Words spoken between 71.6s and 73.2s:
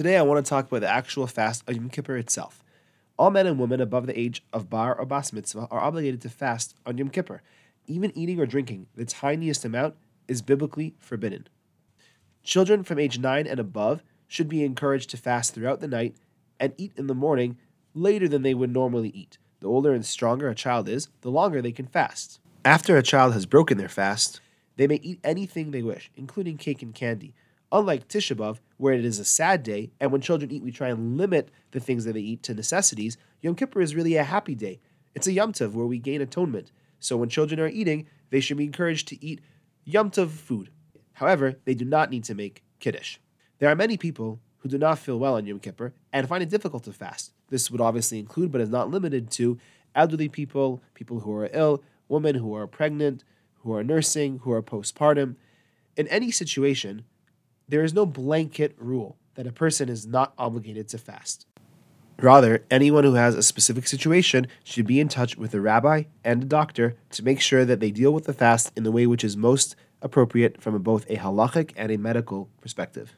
and a medical perspective.